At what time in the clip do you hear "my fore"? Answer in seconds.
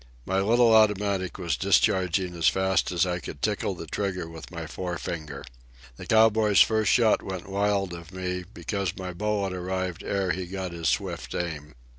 4.49-4.97